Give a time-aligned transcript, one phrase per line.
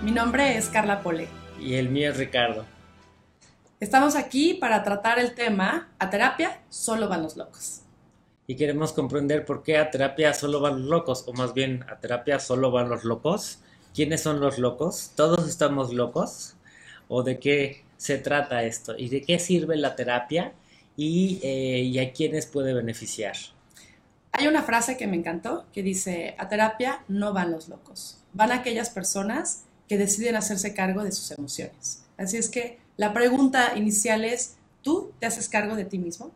[0.00, 1.26] Mi nombre es Carla Pole.
[1.60, 2.64] Y el mío es Ricardo.
[3.80, 7.82] Estamos aquí para tratar el tema A terapia solo van los locos.
[8.46, 11.98] Y queremos comprender por qué a terapia solo van los locos, o más bien a
[11.98, 13.58] terapia solo van los locos.
[13.92, 15.10] ¿Quiénes son los locos?
[15.16, 16.54] ¿Todos estamos locos?
[17.08, 18.96] ¿O de qué se trata esto?
[18.96, 20.52] ¿Y de qué sirve la terapia?
[20.96, 23.34] ¿Y, eh, y a quiénes puede beneficiar?
[24.30, 28.52] Hay una frase que me encantó que dice, a terapia no van los locos, van
[28.52, 32.02] aquellas personas que deciden hacerse cargo de sus emociones.
[32.16, 36.32] Así es que la pregunta inicial es, ¿tú te haces cargo de ti mismo?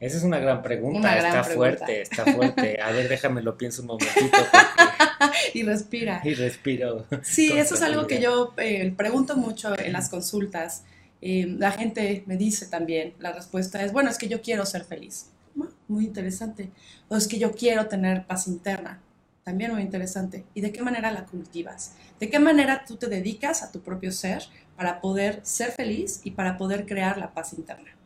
[0.00, 2.78] Esa es una gran pregunta, está fuerte, está fuerte.
[2.82, 4.38] A ver, déjame lo pienso un momentito.
[5.54, 6.20] y respira.
[6.24, 7.06] Y respiro.
[7.22, 10.84] Sí, eso es algo que yo eh, pregunto mucho en las consultas.
[11.20, 14.84] Eh, la gente me dice también, la respuesta es, bueno, es que yo quiero ser
[14.84, 15.30] feliz.
[15.88, 16.70] Muy interesante.
[17.08, 19.00] O es que yo quiero tener paz interna
[19.48, 20.44] también muy interesante.
[20.52, 21.94] ¿Y de qué manera la cultivas?
[22.20, 24.42] ¿De qué manera tú te dedicas a tu propio ser
[24.76, 27.96] para poder ser feliz y para poder crear la paz interna?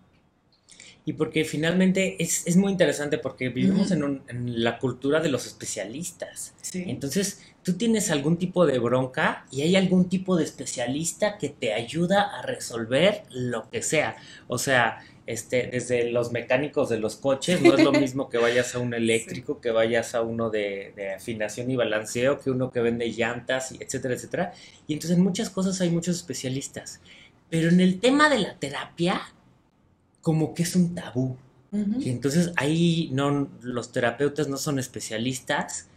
[1.05, 5.47] Y porque finalmente es, es muy interesante porque vivimos en, en, la cultura de los
[5.49, 6.55] especialistas.
[6.75, 11.75] Entonces, tú tienes algún tipo de bronca y hay algún tipo de especialista que te
[11.75, 14.15] ayuda a resolver lo que sea.
[14.47, 15.01] O sea,
[15.33, 18.93] este, desde los mecánicos de los coches, no es lo mismo que vayas a un
[18.93, 24.15] eléctrico, que vayas a uno de, afinación y balanceo, que uno que vende llantas, etcétera,
[24.15, 24.53] etcétera.
[24.87, 27.01] Y entonces en muchas cosas hay muchos especialistas.
[27.49, 29.23] Pero en el tema de la terapia,
[30.21, 31.37] como que es un tabú.
[31.99, 35.89] Y entonces ahí no, los terapeutas no son especialistas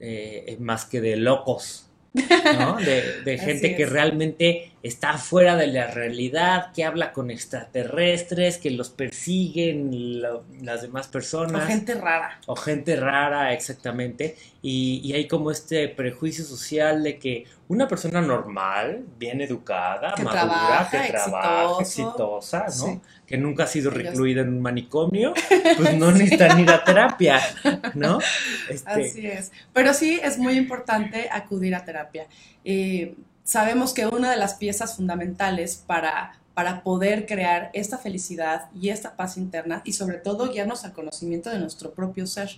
[0.00, 1.90] eh, más que de locos.
[2.14, 2.76] ¿no?
[3.24, 8.90] De, gente que realmente está fuera de la realidad, que habla con extraterrestres, que los
[8.90, 10.20] persiguen
[10.60, 11.64] las demás personas.
[11.64, 12.40] O gente rara.
[12.46, 14.36] O gente rara, exactamente.
[14.60, 20.88] Y, y, hay como este prejuicio social de que una persona normal, bien educada, madura,
[20.90, 23.00] que trabaja, exitosa, ¿no?
[23.26, 25.32] Que nunca ha sido recluida en un manicomio,
[25.76, 27.40] pues no necesita ir a terapia,
[27.94, 28.18] ¿no?
[28.68, 28.90] Este...
[28.90, 29.52] Así es.
[29.72, 32.26] Pero sí es muy importante acudir a terapia.
[32.64, 33.14] Eh,
[33.44, 39.16] sabemos que una de las piezas fundamentales para, para poder crear esta felicidad y esta
[39.16, 42.50] paz interna y sobre todo guiarnos al conocimiento de nuestro propio ser,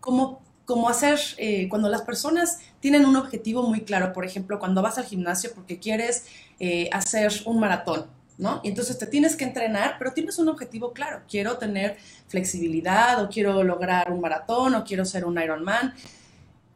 [0.00, 4.82] como como hacer, eh, cuando las personas tienen un objetivo muy claro, por ejemplo, cuando
[4.82, 6.26] vas al gimnasio porque quieres
[6.58, 8.60] eh, hacer un maratón, ¿no?
[8.64, 13.28] Y entonces te tienes que entrenar, pero tienes un objetivo claro, quiero tener flexibilidad o
[13.28, 15.94] quiero lograr un maratón o quiero ser un Ironman.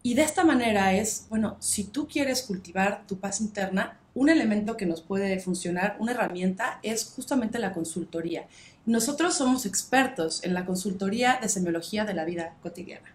[0.03, 4.77] Y de esta manera es, bueno, si tú quieres cultivar tu paz interna, un elemento
[4.77, 8.47] que nos puede funcionar, una herramienta, es justamente la consultoría.
[8.87, 13.15] Nosotros somos expertos en la consultoría de semiología de la vida cotidiana.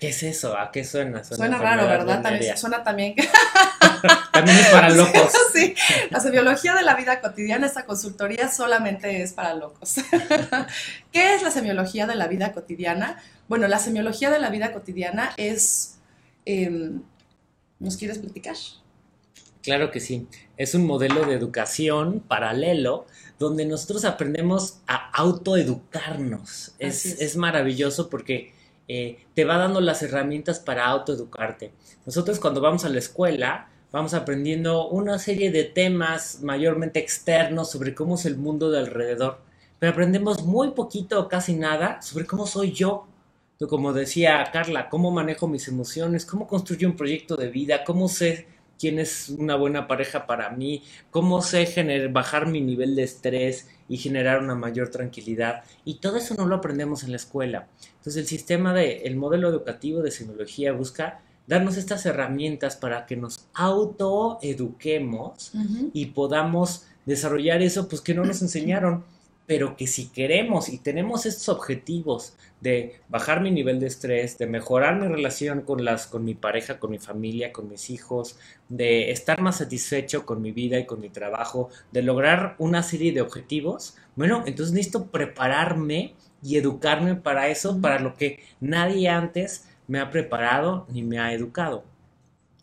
[0.00, 0.56] ¿Qué es eso?
[0.56, 1.24] ¿A qué suena?
[1.24, 2.22] Suena, raro, ¿verdad?
[2.22, 3.16] También, suena también.
[4.32, 5.32] también es para locos.
[5.52, 5.74] sí,
[6.10, 9.96] la semiología de la vida cotidiana, esta consultoría solamente es para locos.
[11.12, 13.20] ¿Qué es la semiología de la vida cotidiana?
[13.48, 15.97] Bueno, la semiología de la vida cotidiana es...
[16.50, 17.02] Em,
[17.78, 18.56] ¿Nos quieres platicar?
[19.62, 20.26] Claro que sí.
[20.56, 23.04] Es un modelo de educación paralelo
[23.38, 26.74] donde nosotros aprendemos a autoeducarnos.
[26.78, 27.20] Es, es.
[27.20, 28.54] es maravilloso porque
[28.88, 31.70] eh, te va dando las herramientas para autoeducarte.
[32.06, 37.94] Nosotros cuando vamos a la escuela vamos aprendiendo una serie de temas mayormente externos sobre
[37.94, 39.42] cómo es el mundo de alrededor,
[39.78, 43.06] pero aprendemos muy poquito o casi nada sobre cómo soy yo.
[43.66, 48.46] Como decía Carla, cómo manejo mis emociones, cómo construyo un proyecto de vida, cómo sé
[48.78, 53.96] quién es una buena pareja para mí, cómo sé bajar mi nivel de estrés y
[53.96, 55.64] generar una mayor tranquilidad.
[55.84, 57.66] Y todo eso no lo aprendemos en la escuela.
[57.96, 63.16] Entonces el sistema de, el modelo educativo de semiología busca darnos estas herramientas para que
[63.16, 65.50] nos autoeduquemos
[65.92, 69.02] y podamos desarrollar eso pues que no nos enseñaron
[69.48, 74.46] pero que si queremos y tenemos estos objetivos de bajar mi nivel de estrés, de
[74.46, 79.10] mejorar mi relación con las con mi pareja, con mi familia, con mis hijos, de
[79.10, 83.22] estar más satisfecho con mi vida y con mi trabajo, de lograr una serie de
[83.22, 89.98] objetivos, bueno, entonces necesito prepararme y educarme para eso, para lo que nadie antes me
[89.98, 91.84] ha preparado ni me ha educado.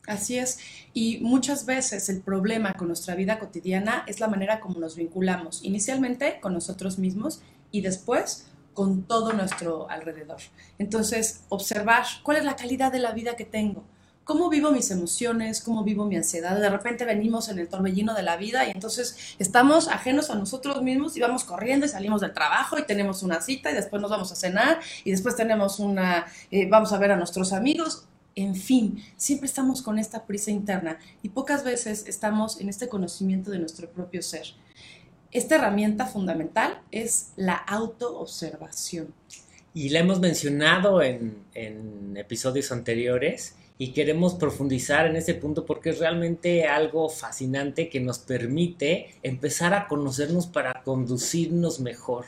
[0.07, 0.59] Así es.
[0.93, 5.63] Y muchas veces el problema con nuestra vida cotidiana es la manera como nos vinculamos,
[5.63, 7.41] inicialmente con nosotros mismos
[7.71, 10.37] y después con todo nuestro alrededor.
[10.77, 13.83] Entonces, observar cuál es la calidad de la vida que tengo,
[14.25, 16.59] cómo vivo mis emociones, cómo vivo mi ansiedad.
[16.59, 20.81] De repente venimos en el torbellino de la vida y entonces estamos ajenos a nosotros
[20.81, 24.11] mismos y vamos corriendo y salimos del trabajo y tenemos una cita y después nos
[24.11, 28.05] vamos a cenar y después tenemos una, eh, vamos a ver a nuestros amigos.
[28.35, 33.49] En fin, siempre estamos con esta prisa interna y pocas veces estamos en este conocimiento
[33.49, 34.47] de nuestro propio ser.
[35.31, 39.13] Esta herramienta fundamental es la autoobservación.
[39.73, 41.43] Y la hemos mencionado en,
[42.15, 48.19] episodios anteriores y queremos profundizar en ese punto porque es realmente algo fascinante que nos
[48.19, 52.25] permite empezar a conocernos para conducirnos mejor.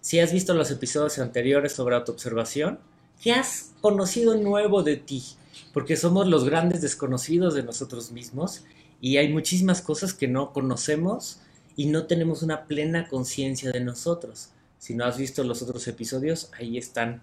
[0.00, 2.78] Si has visto los episodios anteriores sobre autoobservación,
[3.24, 5.24] ¿qué has conocido nuevo de ti?
[5.72, 8.64] Porque somos los grandes desconocidos de nosotros mismos
[9.00, 11.40] y hay muchísimas cosas que no conocemos
[11.74, 14.50] y no tenemos una plena conciencia de nosotros.
[14.78, 17.22] Si no has visto los otros episodios, ahí están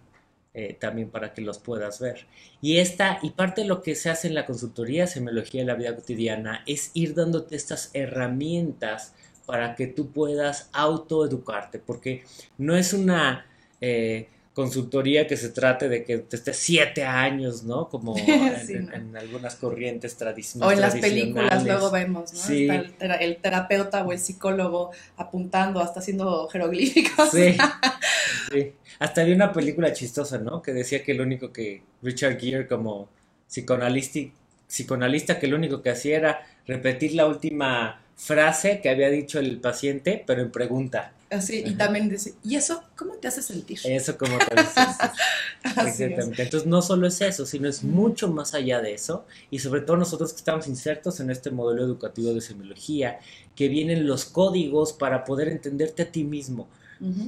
[0.55, 2.25] eh, también para que los puedas ver.
[2.63, 5.75] Y esta, y parte de lo que se hace en la consultoría semiología de la
[5.75, 9.13] vida cotidiana es ir dándote estas herramientas
[9.45, 12.23] para que tú puedas autoeducarte, porque
[12.57, 13.45] no es una
[13.81, 17.87] eh, consultoría que se trate de que te estés siete años, ¿no?
[17.87, 20.71] Como en, algunas corrientes tradicionales.
[20.71, 22.39] O en las películas luego vemos, ¿no?
[22.39, 27.31] Está el, terapeuta o el psicólogo apuntando, hasta haciendo jeroglíficos.
[27.31, 27.55] Sí,
[28.51, 28.73] sí.
[28.99, 30.61] Hasta había una película chistosa, ¿no?
[30.61, 33.09] Que decía que lo único que Richard Gere como
[33.47, 34.19] psicoanalista,
[34.67, 39.59] psicoanalista que lo único que hacía era repetir la última frase que había dicho el
[39.59, 41.13] paciente, pero en pregunta.
[41.31, 43.79] Así, y también dice, ¿y eso cómo te hace sentir?
[43.85, 44.81] Eso cómo te hace
[45.63, 46.43] Exactamente.
[46.43, 49.95] Entonces no solo es eso, sino es mucho más allá de eso, y sobre todo
[49.95, 53.19] nosotros que estamos insertos en este modelo educativo de semiología,
[53.55, 56.67] que vienen los códigos para poder entenderte a ti mismo.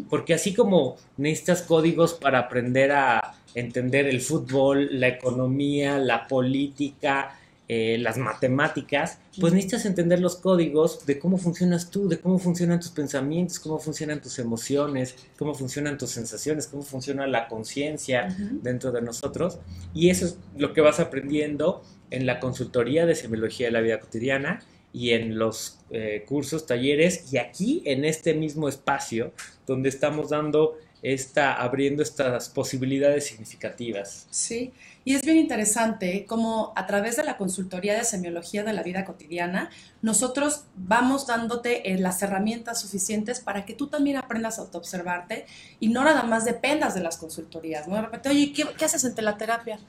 [0.07, 7.39] Porque así como necesitas códigos para aprender a entender el fútbol, la economía, la política,
[7.69, 12.81] eh, las matemáticas, pues necesitas entender los códigos de cómo funcionas tú, de cómo funcionan
[12.81, 18.91] tus pensamientos, cómo funcionan tus emociones, cómo funcionan tus sensaciones, cómo funciona la conciencia dentro
[18.91, 19.59] de nosotros.
[19.93, 23.99] Y eso es lo que vas aprendiendo en la consultoría de semiología de la vida
[23.99, 24.59] cotidiana
[24.91, 27.31] y en los eh, cursos, talleres.
[27.33, 29.31] Y aquí en este mismo espacio
[29.65, 34.25] donde estamos dando esta, abriendo estas posibilidades significativas.
[34.31, 34.71] Sí,
[35.03, 39.03] y es bien interesante cómo a través de la consultoría de semiología de la vida
[39.03, 39.69] cotidiana,
[40.01, 45.45] nosotros vamos dándote eh, las herramientas suficientes para que tú también aprendas a autoobservarte
[45.81, 47.95] y no nada más dependas de las consultorías, ¿no?
[47.95, 49.79] De repente, oye, ¿qué, qué haces en telaterapia?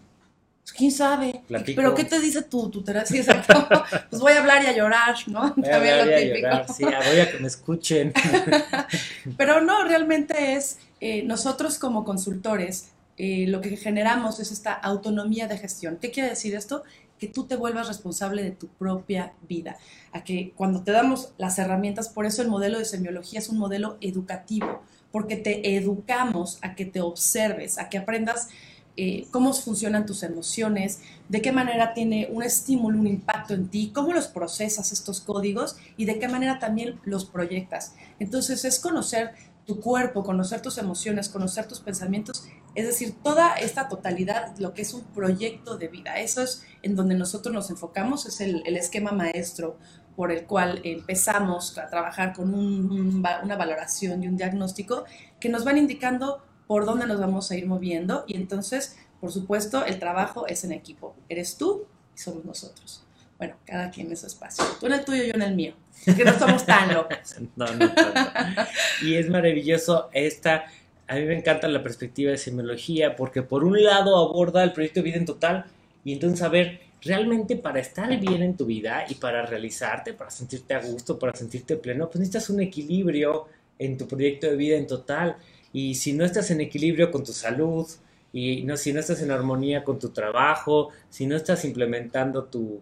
[0.64, 1.43] Pues, quién sabe.
[1.76, 3.22] Pero ¿qué te dice tu, tu terapia?
[4.10, 5.52] pues voy a hablar y a llorar, ¿no?
[5.55, 8.14] Voy a hablar y a llorar, sí, voy a que me escuchen.
[9.37, 15.46] Pero no, realmente es eh, nosotros como consultores eh, lo que generamos es esta autonomía
[15.46, 15.99] de gestión.
[16.00, 16.82] ¿Qué quiere decir esto?
[17.19, 19.76] Que tú te vuelvas responsable de tu propia vida.
[20.12, 23.58] A que cuando te damos las herramientas, por eso el modelo de semiología es un
[23.58, 24.82] modelo educativo,
[25.12, 28.49] porque te educamos a que te observes, a que aprendas
[28.96, 33.91] eh, cómo funcionan tus emociones, de qué manera tiene un estímulo, un impacto en ti,
[33.94, 37.94] cómo los procesas estos códigos y de qué manera también los proyectas.
[38.19, 39.32] Entonces es conocer
[39.66, 44.82] tu cuerpo, conocer tus emociones, conocer tus pensamientos, es decir, toda esta totalidad, lo que
[44.82, 46.18] es un proyecto de vida.
[46.18, 49.78] Eso es en donde nosotros nos enfocamos, es el, esquema maestro
[50.16, 55.04] por el cual empezamos a trabajar con una valoración y un diagnóstico
[55.40, 59.84] que nos van indicando por dónde nos vamos a ir moviendo y entonces, por supuesto,
[59.84, 61.16] el trabajo es en equipo.
[61.28, 63.04] Eres tú y somos nosotros.
[63.38, 64.64] Bueno, cada quien en su espacio.
[64.79, 65.74] Tú en el tuyo, yo en el mío.
[66.05, 67.36] Que no somos tan locos.
[67.56, 67.93] no, no,
[69.03, 70.67] Y es maravilloso esta...
[71.06, 75.00] A mí me encanta la perspectiva de semiología porque por un lado aborda el proyecto
[75.00, 75.67] de vida en total
[76.03, 80.31] y entonces a ver, realmente para estar bien en tu vida y para realizarte, para
[80.31, 83.46] sentirte a gusto, para sentirte pleno, pues necesitas un equilibrio
[83.79, 85.36] en tu proyecto de vida en total.
[85.72, 87.86] Y si no estás en equilibrio con tu salud,
[88.32, 92.81] y no, si no estás en armonía con tu trabajo, si no estás implementando tu,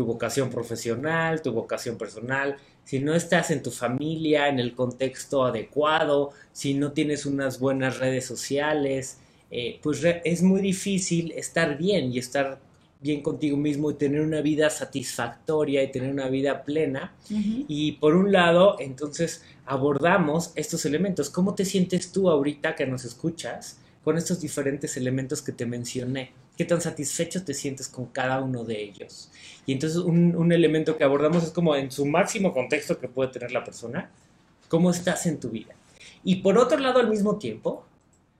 [0.00, 5.44] tu vocación profesional, tu vocación personal, si no estás en tu familia, en el contexto
[5.44, 9.18] adecuado, si no tienes unas buenas redes sociales,
[9.50, 12.58] eh, pues es muy difícil estar bien y estar
[13.02, 17.12] bien contigo mismo y tener una vida satisfactoria y tener una vida plena.
[17.28, 21.28] Y por un lado, entonces abordamos estos elementos.
[21.28, 26.39] ¿Cómo te sientes tú ahorita que nos escuchas con estos diferentes elementos que te mencioné?
[26.60, 29.30] Qué tan satisfecho te sientes con cada uno de ellos.
[29.64, 33.30] Y entonces un, un elemento que abordamos es como en su máximo contexto que puede
[33.30, 34.10] tener la persona,
[34.68, 35.74] cómo estás en tu vida.
[36.22, 37.86] Y por otro lado, al mismo tiempo,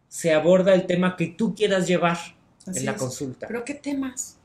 [0.08, 2.18] se aborda el tema que tú quieras llevar
[2.66, 3.46] en la consulta.
[3.46, 4.36] ¿Pero qué temas?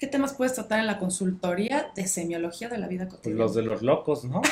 [0.00, 3.44] ¿Qué temas puedes tratar en la consultoría de semiología de la vida pues cotidiana?
[3.44, 4.42] los de los locos, ¿no?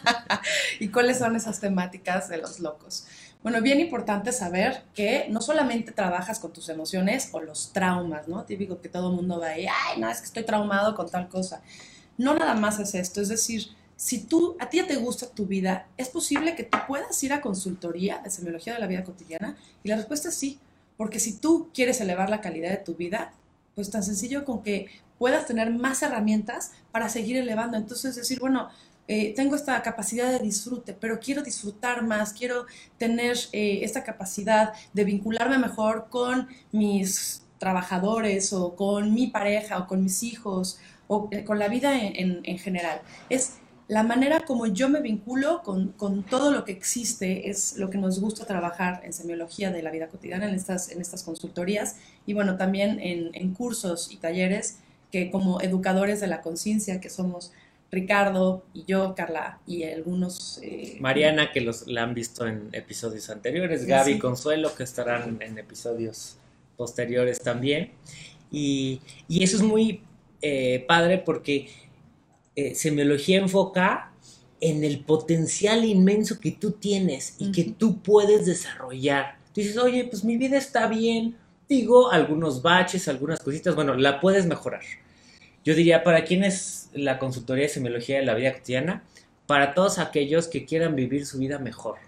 [0.80, 3.04] ¿Y cuáles son esas temáticas de los locos?
[3.42, 8.44] Bueno, bien importante saber que no solamente trabajas con tus emociones o los traumas, ¿no?
[8.44, 11.28] Típico que todo el mundo va ahí, ay, no, es que estoy traumado con tal
[11.28, 11.62] cosa.
[12.18, 15.46] No nada más es esto, es decir, si tú, a ti ya te gusta tu
[15.46, 19.56] vida, ¿es posible que tú puedas ir a consultoría de semiología de la vida cotidiana?
[19.82, 20.58] Y la respuesta es sí,
[20.98, 23.32] porque si tú quieres elevar la calidad de tu vida,
[23.74, 27.76] pues tan sencillo con que puedas tener más herramientas para seguir elevando.
[27.76, 28.68] Entonces decir, bueno,
[29.08, 32.66] eh, tengo esta capacidad de disfrute, pero quiero disfrutar más, quiero
[32.98, 39.86] tener eh, esta capacidad de vincularme mejor con mis trabajadores o con mi pareja o
[39.86, 40.78] con mis hijos
[41.08, 43.02] o eh, con la vida en, en general.
[43.28, 47.98] Es la manera como yo me vinculo con, todo lo que existe es lo que
[47.98, 52.32] nos gusta trabajar en semiología de la vida cotidiana, en estas, en estas consultorías y
[52.32, 54.78] bueno, también en, cursos y talleres
[55.10, 57.50] que como educadores de la conciencia, que somos
[57.90, 60.60] Ricardo y yo, Carla y algunos...
[60.62, 65.58] Eh, Mariana, que los, la han visto en episodios anteriores, Gaby Consuelo, que estarán en
[65.58, 66.36] episodios
[66.76, 67.92] posteriores también.
[68.50, 70.02] Y, eso es muy
[70.40, 71.68] eh, padre porque
[72.56, 74.12] eh, semiología enfoca
[74.60, 79.36] en el potencial inmenso que tú tienes y que tú puedes desarrollar.
[79.54, 81.36] dices, oye, pues mi vida está bien,
[81.68, 84.82] digo, algunos baches, algunas cositas, bueno, la puedes mejorar.
[85.64, 89.02] Yo diría, ¿para quién es la consultoría de semiología de la vida cotidiana?
[89.46, 91.98] Para todos aquellos que quieran vivir su vida mejor,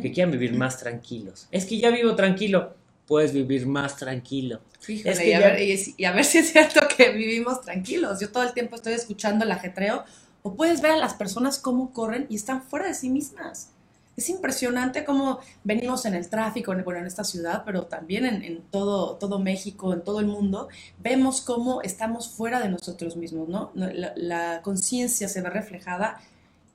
[0.00, 1.48] que quieran vivir más tranquilos.
[1.50, 2.74] Es que ya vivo tranquilo,
[3.06, 4.60] puedes vivir más tranquilo.
[4.86, 8.20] es que y, a ver, y, a ver, si es cierto que vivimos tranquilos.
[8.20, 10.04] Yo todo el tiempo estoy escuchando el ajetreo.
[10.44, 13.70] O puedes ver a las personas cómo corren y están fuera de sí mismas.
[14.16, 19.16] Es impresionante cómo venimos en el tráfico, bueno, en esta ciudad, pero también en, todo,
[19.16, 23.70] todo México, en todo el mundo, vemos cómo estamos fuera de nosotros mismos, ¿no?
[23.74, 26.20] La, la conciencia se ve reflejada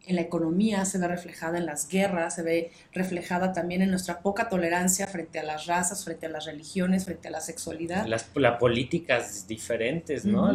[0.08, 4.22] en la economía, se ve reflejada en las guerras, se ve reflejada también en nuestra
[4.22, 8.08] poca tolerancia frente a las razas, frente a las religiones, frente a la sexualidad.
[8.08, 10.50] Las la políticas diferentes, ¿no?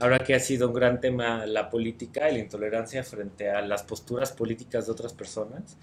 [0.00, 3.82] Ahora que ha sido un gran tema la política y la intolerancia frente a las
[3.82, 5.76] posturas políticas de otras personas.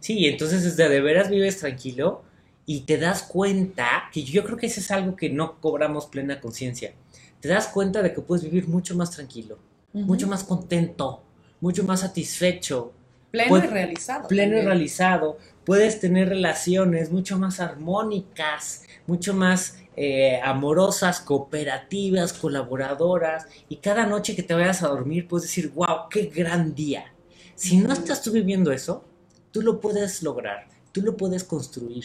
[0.00, 2.22] Sí, entonces desde de veras vives tranquilo
[2.64, 6.40] y te das cuenta, que yo creo que eso es algo que no cobramos plena
[6.40, 6.92] conciencia,
[7.40, 9.58] te das cuenta de que puedes vivir mucho más tranquilo,
[9.92, 11.22] mucho más contento,
[11.60, 12.92] mucho más satisfecho.
[13.30, 14.28] Pleno y realizado.
[14.28, 15.38] Pleno y realizado.
[15.68, 23.44] Puedes tener relaciones mucho más armónicas, mucho más eh, amorosas, cooperativas, colaboradoras.
[23.68, 27.12] Y cada noche que te vayas a dormir puedes decir, wow, qué gran día.
[27.54, 29.04] Si no estás tú viviendo eso,
[29.52, 32.04] tú lo puedes lograr, tú lo puedes construir.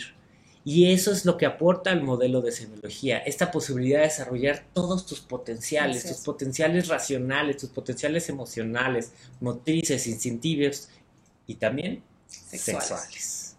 [0.66, 5.06] Y eso es lo que aporta el modelo de semiología, esta posibilidad de desarrollar todos
[5.06, 10.90] tus potenciales, tus potenciales racionales, tus potenciales emocionales, motrices, instintivos
[11.48, 13.53] y también sexuales.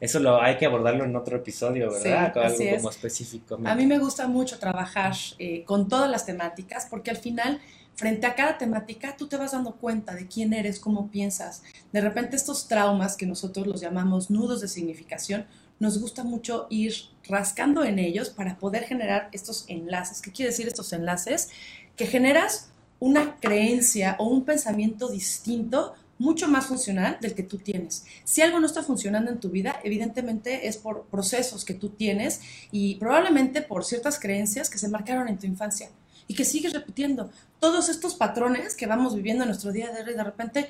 [0.00, 2.36] Eso lo hay que abordarlo en otro episodio, ¿verdad?
[2.36, 3.58] Algo como específico.
[3.64, 7.60] A mí me gusta mucho trabajar eh, con todas las temáticas porque al final
[7.94, 11.62] frente a cada temática, tú te vas dando cuenta de quién eres, cómo piensas.
[11.92, 15.46] De repente estos traumas que nosotros los llamamos nudos de significación,
[15.78, 20.20] nos gusta mucho ir rascando en ellos para poder generar estos enlaces.
[20.22, 21.50] ¿Qué quiere decir estos enlaces?
[21.96, 22.70] Que generas
[23.00, 28.04] una creencia o un pensamiento distinto mucho más funcional del que tú tienes.
[28.24, 32.40] Si algo no está funcionando en tu vida, evidentemente es por procesos que tú tienes
[32.72, 35.90] y probablemente por ciertas creencias que se marcaron en tu infancia
[36.26, 37.30] y que sigues repitiendo.
[37.60, 40.68] Todos estos patrones que vamos viviendo en nuestro día de hoy, de repente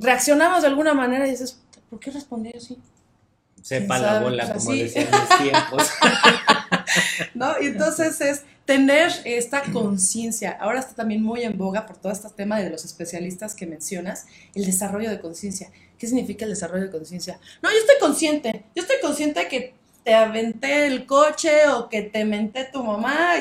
[0.00, 2.78] reaccionamos de alguna manera y dices, ¿por qué respondí así?
[3.64, 5.90] sepa la bola, pues como decían los tiempos.
[7.34, 7.54] ¿No?
[7.62, 10.52] Y entonces es tener esta conciencia.
[10.52, 14.26] Ahora está también muy en boga por todo este tema de los especialistas que mencionas,
[14.54, 15.70] el desarrollo de conciencia.
[15.98, 17.38] ¿Qué significa el desarrollo de conciencia?
[17.62, 18.64] No, yo estoy consciente.
[18.74, 23.34] Yo estoy consciente que te aventé el coche o que te menté tu mamá.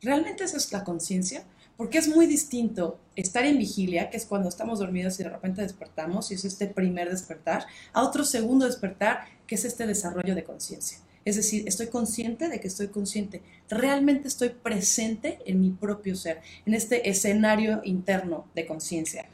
[0.00, 1.44] ¿Realmente eso es la conciencia?
[1.76, 5.62] Porque es muy distinto estar en vigilia, que es cuando estamos dormidos y de repente
[5.62, 10.44] despertamos, y es este primer despertar, a otro segundo despertar, que es este desarrollo de
[10.44, 10.98] conciencia.
[11.24, 13.42] Es decir, estoy consciente de que estoy consciente.
[13.68, 19.26] Realmente estoy presente en mi propio ser, en este escenario interno de conciencia.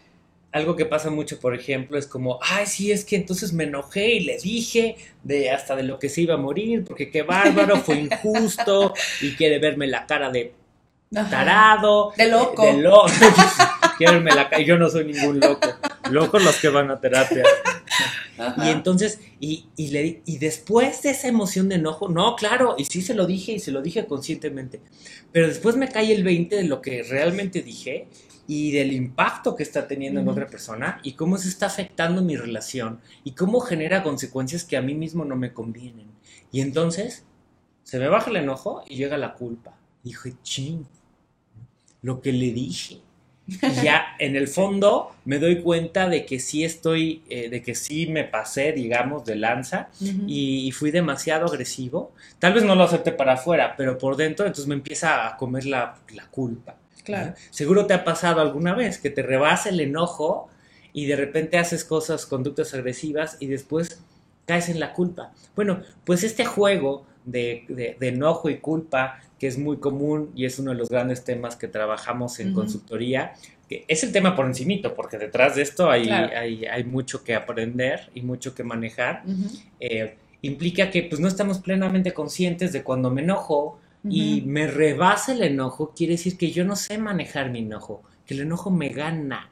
[0.53, 4.15] algo que pasa mucho, por ejemplo, es como, ay, sí, es que entonces me enojé
[4.15, 7.77] y le dije de hasta de lo que se iba a morir, porque qué bárbaro,
[7.77, 10.55] fue injusto y quiere verme la cara de
[11.31, 12.13] tarado.
[12.17, 12.67] De loco.
[12.67, 13.09] De, loco.
[13.99, 14.63] quiere verme la cara.
[14.63, 15.69] Yo no soy ningún loco.
[16.11, 17.45] Locos los que van a terapia.
[18.65, 22.85] Y entonces, y, y, le, y después de esa emoción de enojo, no, claro, y
[22.85, 24.81] sí se lo dije y se lo dije conscientemente,
[25.33, 28.09] pero después me cae el 20 de lo que realmente dije
[28.47, 32.37] y del impacto que está teniendo en otra persona y cómo se está afectando mi
[32.37, 36.09] relación y cómo genera consecuencias que a mí mismo no me convienen.
[36.51, 37.25] Y entonces
[37.85, 39.79] se me baja el enojo y llega la culpa.
[40.03, 40.87] Dije, ching,
[42.03, 43.01] lo que le dije.
[43.63, 47.75] Y ya en el fondo me doy cuenta de que sí estoy, eh, de que
[47.75, 52.13] sí me pasé, digamos, de lanza y, fui demasiado agresivo.
[52.39, 55.67] Tal vez no lo acepte para afuera, pero por dentro entonces me empieza a comer
[55.67, 56.77] la, la culpa.
[57.05, 57.35] Claro.
[57.51, 60.49] Seguro te ha pasado alguna vez que te rebasa el enojo
[60.93, 64.01] y de repente haces cosas, conductas agresivas y después
[64.47, 65.33] caes en la culpa.
[65.57, 70.71] Bueno, pues este juego de, enojo y culpa, que es muy común y es uno
[70.71, 73.33] de los grandes temas que trabajamos en consultoría,
[73.69, 78.11] que es el tema por encimito, porque detrás de esto hay, hay, mucho que aprender
[78.15, 79.23] y mucho que manejar.
[79.79, 85.33] Eh, implica que pues no estamos plenamente conscientes de cuando me enojo, y me rebasa
[85.33, 88.89] el enojo, quiere decir que yo no sé manejar mi enojo, que el enojo me
[88.91, 89.51] gana.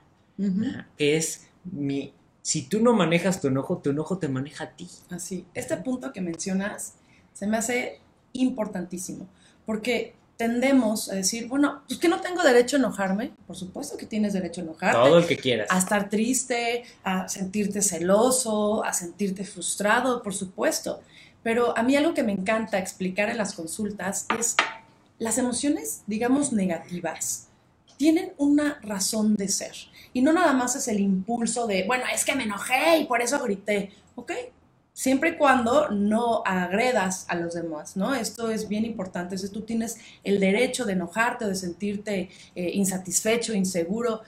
[0.96, 2.14] Es mi...
[2.40, 4.88] Si tú no manejas tu enojo, tu enojo te maneja a ti.
[5.10, 5.44] Así.
[5.52, 6.94] Este punto que mencionas
[7.38, 8.00] se me hace
[8.33, 9.28] importantísimo,
[9.64, 13.33] porque tendemos a decir, bueno, pues que no tengo derecho a enojarme.
[13.47, 14.99] Por supuesto que tienes derecho a enojarte.
[14.99, 15.68] Todo el que quieras.
[15.71, 21.00] A estar triste, a sentirte celoso, a sentirte frustrado, por supuesto.
[21.45, 24.57] Pero a mí algo que me encanta explicar en las consultas es
[25.18, 27.47] las emociones, digamos, negativas,
[27.97, 29.75] tienen una razón de ser.
[30.12, 33.23] Y no nada más es el impulso de, bueno, es que me enojé y por
[33.23, 33.92] eso grité.
[34.16, 34.33] ¿Ok?
[34.99, 38.17] Siempre y cuando no agredas a los demás, ¿no?
[38.17, 39.38] Esto es bien importante.
[39.38, 44.23] Si tú tienes el derecho de enojarte o de sentirte eh, insatisfecho, inseguro,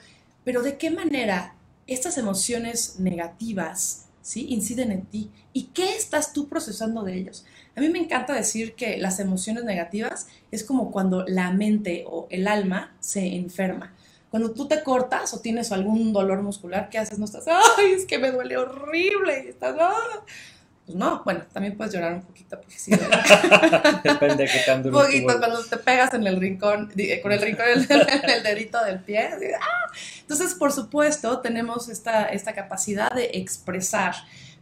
[0.45, 1.55] pero ¿de qué manera
[1.87, 4.45] estas emociones negativas ¿sí?
[4.47, 5.29] inciden en ti.
[5.51, 7.45] ¿Y qué estás tú procesando de ellos?
[7.75, 12.27] A mí me encanta decir que las emociones negativas es como cuando la mente o
[12.29, 13.93] el alma se enferma.
[14.29, 17.19] Cuando tú te cortas o tienes algún dolor muscular, ¿qué haces?
[17.19, 19.43] No estás, ay, es que me duele horrible.
[19.45, 20.23] Y estás, ah".
[20.91, 22.91] Pues no, bueno, también puedes llorar un poquito porque sí.
[24.03, 24.99] Depende de qué tan duro.
[24.99, 29.29] Poquito, cuando te pegas en el rincón, con el rincón, en el dedito del pie.
[29.57, 29.91] ¡ah!
[30.19, 34.15] Entonces, por supuesto, tenemos esta, esta capacidad de expresar,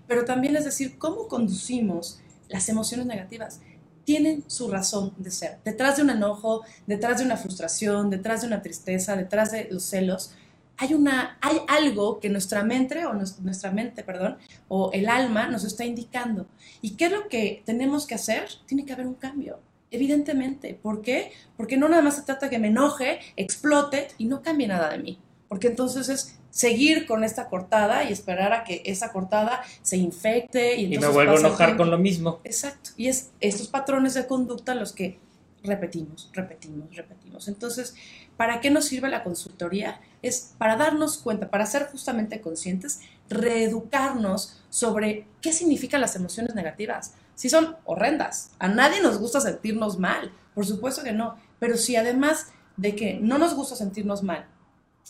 [0.07, 3.59] pero también es decir, cómo conducimos las emociones negativas
[4.05, 5.57] tienen su razón de ser.
[5.65, 9.83] Detrás de un enojo, detrás de una frustración, detrás de una tristeza, detrás de los
[9.83, 10.31] celos,
[10.79, 14.37] hay, una, hay algo que nuestra mente, o nuestra mente, perdón,
[14.69, 16.47] o el alma nos está indicando.
[16.81, 18.47] ¿Y qué es lo que tenemos que hacer?
[18.65, 19.59] Tiene que haber un cambio.
[19.91, 20.79] Evidentemente.
[20.81, 21.33] ¿Por qué?
[21.57, 24.89] Porque no nada más se trata de que me enoje, explote y no cambie nada
[24.89, 25.19] de mí.
[25.49, 30.77] Porque entonces es seguir con esta cortada y esperar a que esa cortada se infecte
[30.77, 32.39] y, y me vuelvo a enojar con lo mismo.
[32.45, 32.91] Exacto.
[32.95, 35.19] Y es estos patrones de conducta los que
[35.63, 37.47] repetimos, repetimos, repetimos.
[37.49, 37.95] Entonces,
[38.39, 39.99] ¿para qué nos sirve la consultoría?
[40.21, 47.15] Es para darnos cuenta, para ser justamente conscientes, reeducarnos sobre qué significan las emociones negativas.
[47.35, 51.97] Si son horrendas, a nadie nos gusta sentirnos mal, por supuesto que no, pero si
[51.97, 52.47] además
[52.77, 54.45] de que no nos gusta sentirnos mal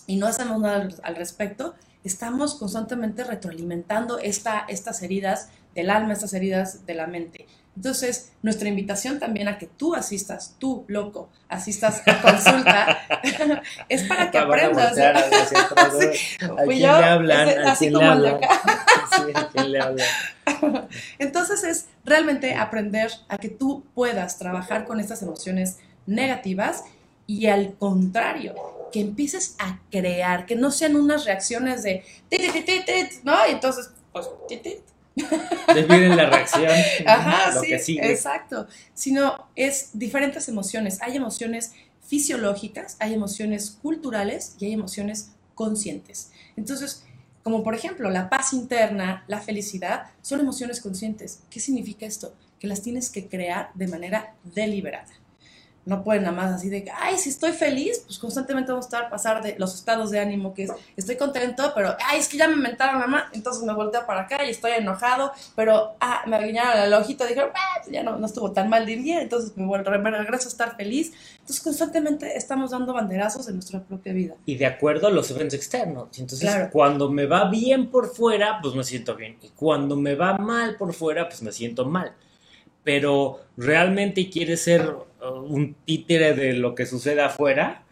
[0.08, 6.34] y no hacemos nada al respecto, estamos constantemente retroalimentando esta, estas heridas del alma, estas
[6.34, 7.48] heridas de la mente.
[7.76, 13.00] Entonces, nuestra invitación también a que tú asistas, tú, loco, asistas a consulta,
[13.90, 14.98] es para que aprendas.
[14.98, 15.16] ¿A
[16.66, 17.50] quién le hablan?
[17.68, 18.12] así como.
[18.12, 20.08] ¿a quién le hablan?
[21.20, 26.84] Entonces, es realmente aprender a que tú puedas trabajar con estas emociones negativas
[27.30, 28.56] y al contrario,
[28.92, 32.04] que empieces a crear, que no sean unas reacciones de,
[33.24, 33.36] ¿no?
[33.48, 34.28] Y entonces, pues,
[35.76, 36.72] Desvíen la reacción.
[37.06, 38.12] Ajá, lo sí, que sigue.
[38.12, 38.66] exacto.
[38.96, 41.04] Sino es diferentes emociones.
[41.04, 46.32] Hay emociones fisiológicas, hay emociones culturales y hay emociones conscientes.
[46.58, 47.06] Entonces,
[47.44, 51.42] como por ejemplo la paz interna, la felicidad, son emociones conscientes.
[51.52, 52.34] ¿Qué significa esto?
[52.60, 55.20] Que las tienes que crear de manera deliberada.
[55.90, 58.88] No pueden nada más así de que, ay, si estoy feliz, pues constantemente vamos a
[58.88, 62.38] estar pasar de los estados de ánimo que es, estoy contento, pero, ay, es que
[62.38, 66.40] ya me mentaron mamá, entonces me volteo para acá y estoy enojado, pero, ah, me
[66.46, 69.58] guiñaron el ojito, dijeron, ah, pues ya no, no estuvo tan mal de día, entonces
[69.58, 71.12] me, vuelvo, me regreso a estar feliz.
[71.40, 74.36] Entonces constantemente estamos dando banderazos en nuestra propia vida.
[74.46, 76.10] Y de acuerdo a los eventos externos.
[76.20, 79.38] Entonces, cuando me va bien por fuera, pues me siento bien.
[79.42, 82.14] Y cuando me va mal por fuera, pues me siento mal
[82.84, 87.84] pero realmente quiere ser un títere de lo que sucede afuera,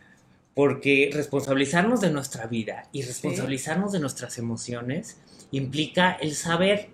[0.54, 5.18] porque responsabilizarnos de nuestra vida y responsabilizarnos de nuestras emociones
[5.52, 6.90] implica el saber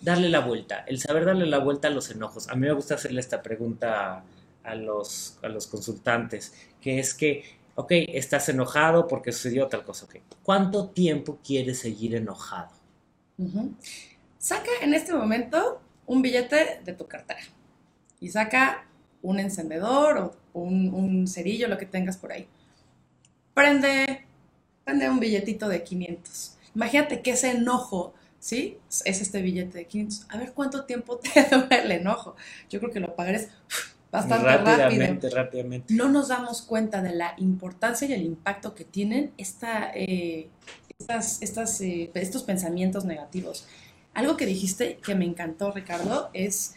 [0.00, 2.48] darle la vuelta, el saber darle la vuelta a los enojos.
[2.48, 4.24] A mí me gusta hacerle esta pregunta
[4.62, 7.42] a los, a los consultantes, que es que,
[7.74, 12.70] ok, estás enojado porque sucedió tal cosa, ok, ¿cuánto tiempo quieres seguir enojado?
[14.38, 17.40] Saca en este momento un billete de tu cartera
[18.20, 18.87] y saca
[19.22, 22.46] un encendedor o un, cerillo, lo que tengas por ahí.
[23.54, 24.24] Prende,
[24.84, 26.56] prende un billetito de 500.
[26.74, 28.78] Imagínate que ese enojo, ¿sí?
[29.04, 30.26] Es este billete de 500.
[30.28, 32.36] A ver cuánto tiempo te dura el enojo.
[32.70, 33.48] Yo creo que lo pagarás
[34.10, 35.94] bastante rápidamente, rápidamente.
[35.94, 40.48] No nos damos cuenta de la importancia y el impacto que tienen esta, eh,
[40.98, 43.66] estas, eh, estos pensamientos negativos.
[44.14, 46.74] Algo que dijiste que me encantó, Ricardo, es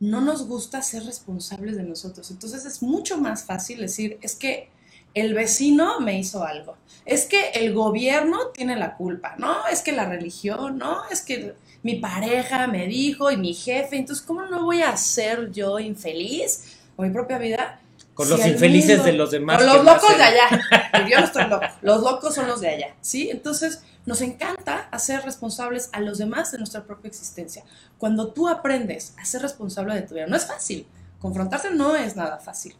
[0.00, 2.30] no nos gusta ser responsables de nosotros.
[2.30, 4.70] Entonces es mucho más fácil decir, es que
[5.14, 9.92] el vecino me hizo algo, es que el gobierno tiene la culpa, no, es que
[9.92, 14.64] la religión, no, es que mi pareja me dijo y mi jefe, entonces ¿cómo no
[14.64, 17.80] voy a ser yo infeliz con mi propia vida?
[18.14, 19.58] Con los infelices de los demás.
[19.58, 20.48] Con los locos de allá.
[21.08, 21.64] Yo no estoy loco.
[21.82, 22.94] Los locos son los de allá.
[23.00, 23.30] ¿Sí?
[23.30, 27.62] Entonces, nos encanta hacer responsables a los demás de nuestra propia existencia.
[27.98, 30.86] Cuando tú aprendes a ser responsable de tu vida, no es fácil.
[31.18, 32.74] Confrontarse no es nada fácil.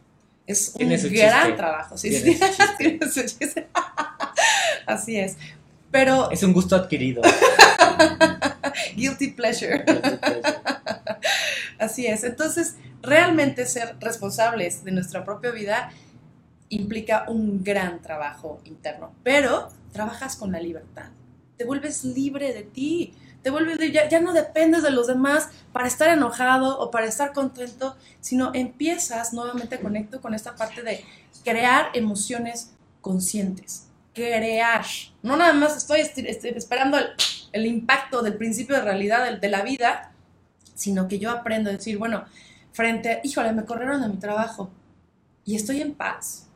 [0.47, 1.99] Es un gran trabajo.
[1.99, 2.09] ¿sí?
[4.87, 5.37] Así es.
[5.91, 6.31] Pero.
[6.31, 7.21] Es un gusto adquirido.
[8.95, 9.85] Guilty pleasure.
[11.77, 12.23] Así es.
[12.23, 15.91] Entonces, realmente ser responsables de nuestra propia vida
[16.69, 21.11] implica un gran trabajo interno, pero trabajas con la libertad.
[21.59, 23.13] Te vuelves libre de ti.
[23.43, 27.97] Te vuelves, ya, no dependes de los demás para estar enojado o para estar contento,
[28.21, 31.03] sino empiezas nuevamente conecto con esta parte de
[31.43, 33.87] crear emociones conscientes.
[34.13, 34.85] Crear.
[35.21, 36.97] No nada más estoy, esperando
[37.51, 40.13] el, impacto del principio de realidad de la vida,
[40.75, 42.23] sino que yo aprendo a decir, bueno,
[42.71, 44.69] frente, híjole, me corrieron de mi trabajo
[45.43, 46.48] y estoy en paz.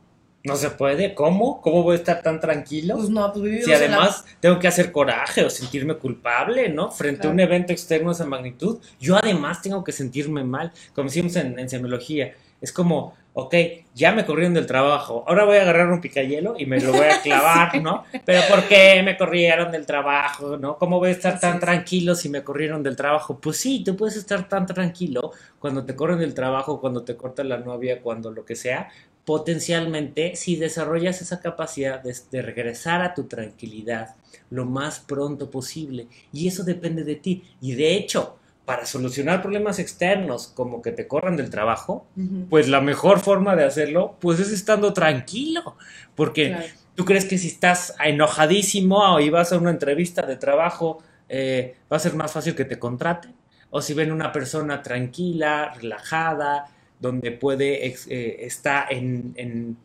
[0.43, 1.61] No se puede, ¿cómo?
[1.61, 2.95] ¿Cómo voy a estar tan tranquilo?
[2.97, 6.91] Pues no, pues vivimos Si además tengo que hacer coraje o sentirme culpable, ¿no?
[6.91, 11.07] Frente a un evento externo de esa magnitud, yo además tengo que sentirme mal, como
[11.07, 12.33] decimos en, en semiología.
[12.59, 13.55] Es como, ok,
[13.95, 17.07] ya me corrieron del trabajo, ahora voy a agarrar un picayelo y me lo voy
[17.07, 18.03] a clavar, ¿no?
[18.25, 20.77] Pero ¿por qué me corrieron del trabajo, ¿no?
[20.77, 23.39] ¿Cómo voy a estar tan tranquilo si me corrieron del trabajo?
[23.39, 27.43] Pues sí, tú puedes estar tan tranquilo cuando te corren del trabajo, cuando te corta
[27.43, 28.89] la novia, cuando lo que sea,
[29.25, 34.15] potencialmente si desarrollas esa capacidad de, de, regresar a tu tranquilidad
[34.49, 36.07] lo más pronto posible.
[36.31, 37.43] Y eso depende de ti.
[37.61, 42.07] Y de hecho, para solucionar problemas externos como que te corran del trabajo,
[42.49, 45.75] pues la mejor forma de hacerlo pues es estando tranquilo,
[46.15, 46.55] porque
[46.95, 51.97] tú crees que si estás enojadísimo o ibas a una entrevista de trabajo eh, va
[51.97, 53.29] a ser más fácil que te contrate,
[53.69, 56.67] o si ven una persona tranquila, relajada,
[57.03, 59.77] donde puede, eh, está en, en,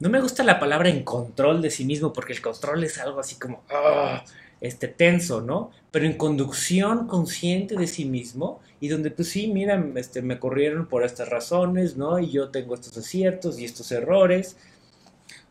[0.00, 3.20] No me gusta la palabra en control de sí mismo, porque el control es algo
[3.20, 3.62] así como...
[3.70, 4.24] Ah,
[4.62, 5.72] este, tenso, ¿no?
[5.90, 10.86] Pero en conducción consciente de sí mismo y donde pues sí, mira, este, me corrieron
[10.86, 12.20] por estas razones, ¿no?
[12.20, 14.56] Y yo tengo estos aciertos y estos errores.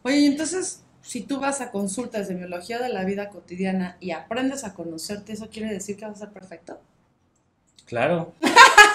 [0.04, 4.64] Oye, entonces, si tú vas a consultas de biología de la vida cotidiana y aprendes
[4.64, 6.80] a conocerte, ¿eso quiere decir que vas a ser perfecto?
[7.86, 8.34] Claro.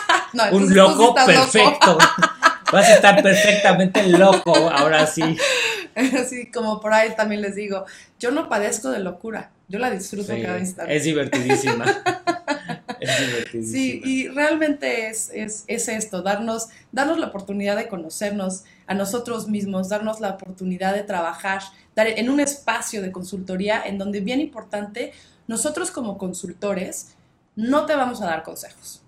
[0.52, 1.98] Un loco perfecto.
[2.72, 5.36] vas a estar perfectamente loco, ahora sí.
[5.94, 7.86] Así como por ahí también les digo,
[8.18, 10.94] yo no padezco de locura, yo la disfruto cada instante.
[10.94, 11.84] Es divertidísima.
[13.00, 13.72] es divertidísima.
[13.72, 15.30] Sí, y realmente es,
[15.66, 21.62] esto, darnos, darnos la oportunidad de conocernos a nosotros mismos, darnos la oportunidad de trabajar
[21.94, 25.12] dar en un espacio de consultoría en donde, bien importante,
[25.48, 27.14] nosotros como consultores
[27.54, 29.02] no te vamos a dar consejos.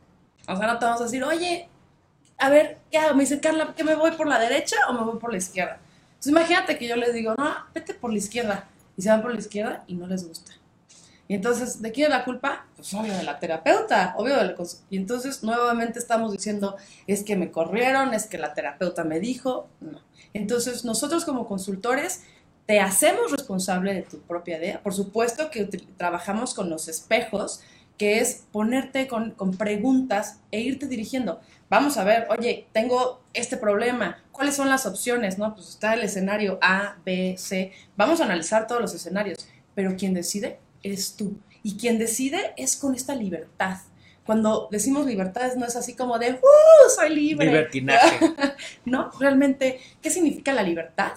[0.49, 1.69] O sea, no te vamos a decir, oye,
[2.39, 3.15] a ver, ¿qué hago?
[3.15, 5.79] Me dice Carla, ¿que me voy por la derecha o me voy por la izquierda?
[6.09, 8.69] Entonces imagínate que yo les digo, no, vete por la izquierda.
[8.97, 10.53] Y se van por la izquierda y no les gusta.
[11.29, 12.67] Y entonces, ¿de quién es la culpa?
[12.75, 14.57] Pues obvio de la terapeuta, obvio del
[14.89, 19.69] Y entonces nuevamente estamos diciendo, es que me corrieron, es que la terapeuta me dijo,
[19.81, 20.01] no.
[20.33, 22.23] Entonces, nosotros como consultores
[22.67, 24.83] te hacemos responsable de tu propia idea.
[24.83, 25.65] Por supuesto que
[25.97, 27.61] trabajamos con los espejos,
[27.99, 31.41] que es ponerte con, con, preguntas e irte dirigiendo.
[31.69, 35.37] Vamos a ver, oye, tengo este problema, ¿cuáles son las opciones?
[35.37, 37.73] No, pues está el escenario A, B, C.
[37.97, 41.37] Vamos a analizar todos los escenarios, pero quien decide eres tú.
[41.63, 43.79] Y quien decide es con esta libertad.
[44.25, 46.91] Cuando decimos libertad no es así como de, ¡uh!
[46.95, 47.47] Soy libre.
[47.47, 48.35] Libertinaje.
[48.85, 51.13] no, realmente, ¿qué significa la libertad?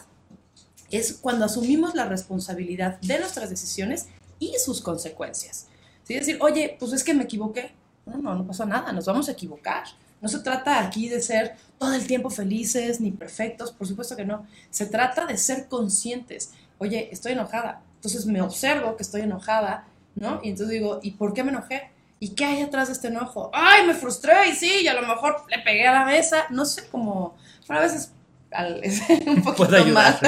[0.92, 4.08] es cuando asumimos la responsabilidad de nuestras decisiones
[4.40, 5.68] y sus consecuencias.
[6.04, 6.16] ¿Sí?
[6.16, 7.72] Decir, oye, pues es que me equivoqué.
[8.06, 9.84] No, no, no pasa nada, nos vamos a equivocar.
[10.22, 14.26] No se trata aquí de ser todo el tiempo felices ni perfectos, por supuesto que
[14.26, 14.46] no.
[14.70, 16.54] Se trata de ser conscientes.
[16.78, 17.82] Oye, estoy enojada.
[17.96, 19.86] Entonces me observo que estoy enojada,
[20.16, 20.40] ¿no?
[20.44, 21.92] Y entonces digo, ¿y por qué me enojé?
[22.20, 23.50] ¿Y qué hay atrás de este enojo?
[23.54, 24.50] ¡Ay, me frustré!
[24.50, 26.46] Y sí, y a lo mejor le pegué a la mesa.
[26.52, 27.36] No sé cómo.
[27.68, 28.12] a veces
[29.26, 30.20] un poquito más.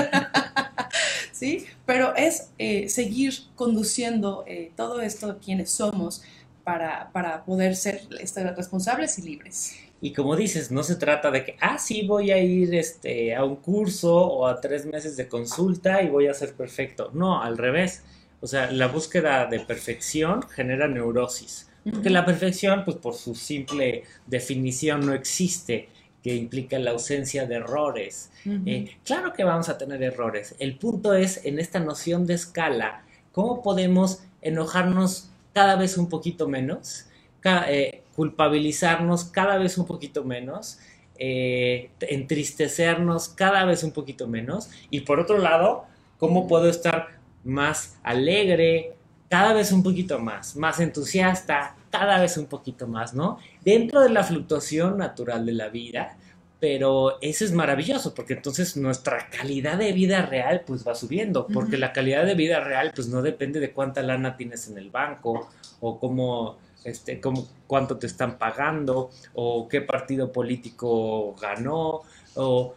[1.33, 1.65] ¿Sí?
[1.85, 6.21] Pero es eh, seguir conduciendo eh, todo esto de quienes somos
[6.63, 9.75] para, para poder ser este, responsables y libres.
[9.99, 13.43] Y como dices, no se trata de que, ah, sí, voy a ir este, a
[13.43, 17.09] un curso o a tres meses de consulta y voy a ser perfecto.
[17.13, 18.03] No, al revés.
[18.41, 21.69] O sea, la búsqueda de perfección genera neurosis.
[21.89, 25.89] Porque la perfección, pues por su simple definición, no existe
[26.23, 28.31] que implica la ausencia de errores.
[28.45, 30.55] Eh, claro que vamos a tener errores.
[30.57, 36.47] El punto es, en esta noción de escala, ¿cómo podemos enojarnos cada vez un poquito
[36.47, 37.07] menos?
[37.45, 40.79] Eh, culpabilizarnos cada vez un poquito menos,
[41.17, 44.69] eh, entristecernos cada vez un poquito menos.
[44.89, 45.85] Y por otro lado,
[46.19, 48.95] ¿cómo puedo estar más alegre,
[49.33, 53.39] cada vez un poquito más, más entusiasta, cada vez un poquito más, ¿no?
[53.65, 56.15] Dentro de la fluctuación natural de la vida,
[56.59, 61.77] pero eso es maravilloso porque entonces nuestra calidad de vida real pues va subiendo, porque
[61.77, 65.49] la calidad de vida real pues no depende de cuánta lana tienes en el banco
[65.79, 72.01] o cómo este, cómo, cuánto te están pagando, o qué partido político ganó,
[72.35, 72.75] o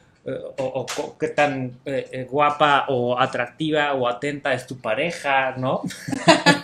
[0.59, 5.83] o, qué tan eh, eh, guapa o atractiva o atenta es tu pareja, ¿no?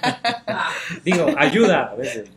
[1.04, 2.28] Digo, ayuda a veces.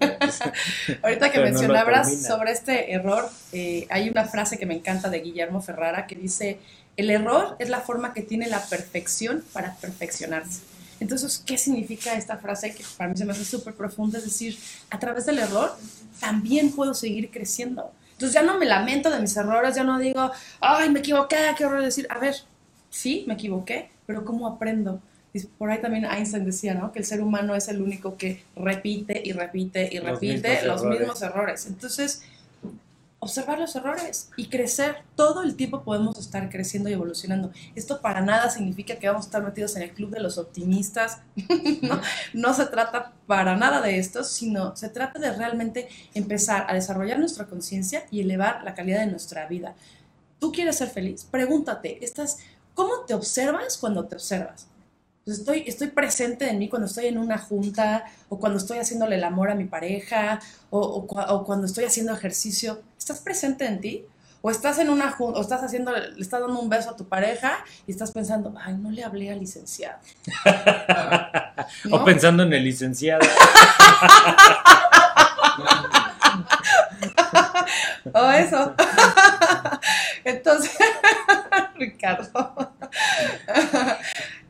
[1.02, 5.62] Ahorita que mencionabas sobre este error, eh, hay una frase que me encanta de Guillermo
[5.62, 6.60] Ferrara que dice,
[6.96, 10.62] el error es la forma que tiene la perfección para perfeccionarse.
[11.00, 14.20] Entonces, ¿qué significa esta frase que para mí se me hace súper profunda?
[14.20, 14.58] Es decir,
[14.90, 15.76] a través del error
[16.20, 17.92] también puedo seguir creciendo.
[18.16, 21.66] Entonces ya no me lamento de mis errores, ya no digo, ay, me equivoqué, qué
[21.66, 22.08] horror decir.
[22.10, 22.36] A ver,
[22.90, 25.02] sí, me equivoqué, pero ¿cómo aprendo?
[25.34, 26.94] Y por ahí también Einstein decía, ¿no?
[26.94, 31.22] Que el ser humano es el único que repite y repite y repite los mismos
[31.22, 31.66] errores.
[31.66, 32.24] Entonces,
[33.26, 35.04] observar los errores y crecer.
[35.16, 37.52] Todo el tiempo podemos estar creciendo y evolucionando.
[37.76, 41.22] Esto para nada significa que vamos a estar metidos en el club de los optimistas.
[42.34, 47.20] no, se trata para nada de esto, sino se trata de realmente empezar a desarrollar
[47.20, 49.76] nuestra conciencia y elevar la calidad de nuestra vida.
[50.40, 51.26] ¿Tú quieres ser feliz?
[51.30, 52.38] Pregúntate, ¿estás,
[52.74, 54.68] ¿cómo te observas cuando te observas?
[55.26, 59.16] Pues estoy, estoy presente en mí cuando estoy en una junta o cuando estoy haciéndole
[59.16, 62.84] el amor a mi pareja o, o, cuando estoy haciendo ejercicio.
[62.96, 64.06] ¿Estás presente en ti?
[64.44, 67.08] O estás en una junta, o estás haciendo, le estás dando un beso a tu
[67.08, 67.58] pareja
[67.88, 69.98] y estás pensando, ay, no le hablé al licenciado.
[71.92, 73.26] O pensando en el licenciado.
[78.14, 78.76] o eso.
[80.24, 80.78] Entonces,
[81.76, 82.76] Ricardo.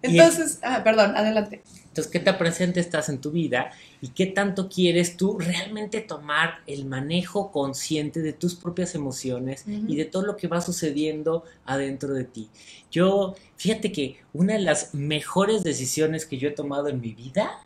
[0.05, 1.61] Entonces, ah, perdón, adelante.
[1.87, 6.55] Entonces, ¿qué tan presente estás en tu vida y qué tanto quieres tú realmente tomar
[6.67, 12.13] el manejo consciente de tus propias emociones y de todo lo que va sucediendo adentro
[12.13, 12.49] de ti?
[12.91, 17.59] Yo, fíjate que una de las mejores decisiones que yo he tomado en mi vida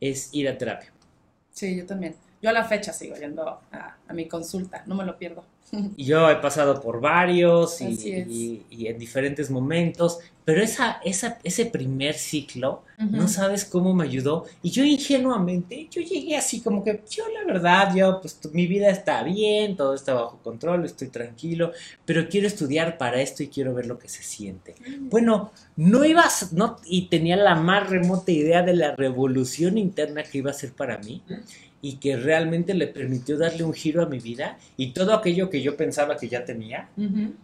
[0.00, 0.90] es ir a terapia.
[1.52, 2.16] Sí, yo también.
[2.40, 5.44] Yo a la fecha sigo yendo a, a mi consulta, no me lo pierdo.
[5.96, 12.82] Yo he pasado por varios y, en diferentes momentos, pero esa, esa, ese primer ciclo,
[12.96, 14.46] no sabes cómo me ayudó.
[14.62, 18.88] Y yo ingenuamente, yo llegué así como que, yo la verdad, yo pues mi vida
[18.88, 21.72] está bien, todo está bajo control, estoy tranquilo,
[22.04, 24.74] pero quiero estudiar para esto y quiero ver lo que se siente.
[24.80, 25.10] Mm.
[25.10, 30.38] Bueno, no ibas, no, y tenía la más remota idea de la revolución interna que
[30.38, 31.22] iba a ser para mí
[31.80, 35.62] y que realmente le permitió darle un giro a mi vida y todo aquello que
[35.62, 36.88] yo pensaba que ya tenía,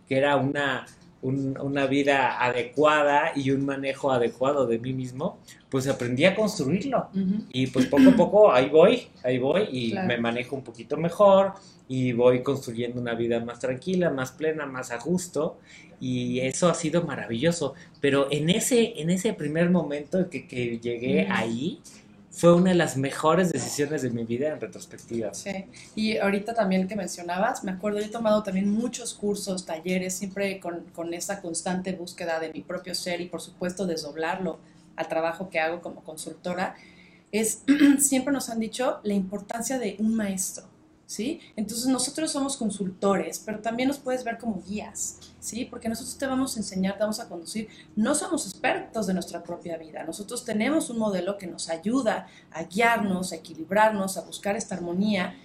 [0.09, 0.87] que era una,
[1.23, 5.38] una vida adecuada y un manejo adecuado de mí mismo,
[5.70, 7.09] pues aprendí a construirlo.
[7.51, 11.53] Y pues poco a poco ahí voy, ahí voy y me manejo un poquito mejor
[11.88, 15.59] y voy construyendo una vida más tranquila, más plena, más a gusto.
[16.01, 17.75] Y eso ha sido maravilloso.
[18.01, 21.81] Pero en ese, en ese primer momento que, que llegué ahí,
[22.37, 25.33] fue una de las mejores decisiones de mi vida en retrospectiva.
[25.33, 30.14] Sí, y ahorita también que mencionabas, me acuerdo, yo he tomado también muchos cursos, talleres,
[30.14, 34.59] siempre con, con esa constante búsqueda de mi propio ser y por supuesto desdoblarlo
[34.97, 36.75] al trabajo que hago como consultora,
[37.31, 37.62] es,
[38.01, 40.74] siempre nos han dicho la importancia de un maestro.
[41.14, 41.40] ¿Sí?
[41.55, 45.64] Entonces nosotros somos consultores, pero también nos puedes ver como guías, ¿sí?
[45.64, 47.68] Porque nosotros te vamos a enseñar, te vamos a conducir.
[47.94, 50.03] No somos expertos de nuestra propia vida.
[50.03, 55.37] Nosotros tenemos un modelo que nos ayuda a guiarnos, a equilibrarnos, a buscar esta armonía,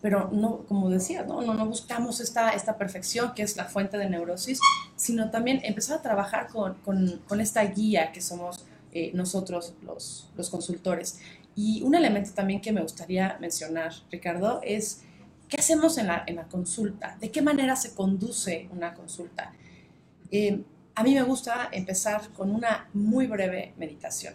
[0.00, 3.98] pero no, como decía, no, no, no buscamos esta, esta perfección que es la fuente
[3.98, 4.60] de neurosis,
[4.94, 10.30] sino también empezar a trabajar con, con, con esta guía que somos eh, nosotros los,
[10.36, 11.18] los consultores.
[11.56, 15.02] Y un elemento también que me gustaría mencionar, Ricardo, es
[15.48, 19.52] qué hacemos en la, en la consulta, de qué manera se conduce una consulta.
[20.30, 20.62] Eh,
[20.94, 24.34] a mí me gusta empezar con una muy breve meditación.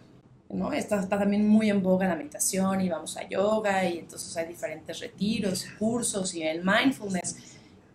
[0.49, 0.71] ¿no?
[0.71, 4.47] Está, está, también muy en boga la meditación y vamos a yoga y entonces hay
[4.47, 7.37] diferentes retiros, cursos y el mindfulness.